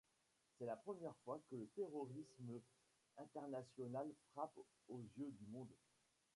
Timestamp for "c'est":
0.57-0.65